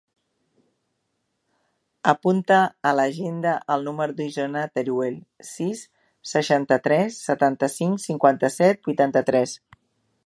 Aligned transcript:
Apunta 2.13 2.57
a 2.91 2.93
l'agenda 2.99 3.53
el 3.75 3.85
número 3.89 4.17
de 4.21 4.25
l'Isona 4.27 4.65
Teruel: 4.79 5.21
sis, 5.51 5.85
seixanta-tres, 6.35 7.21
setanta-cinc, 7.29 8.05
cinquanta-set, 8.09 8.85
vuitanta-tres. 8.91 9.59